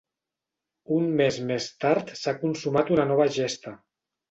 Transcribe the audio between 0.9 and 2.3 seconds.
Un mes més tard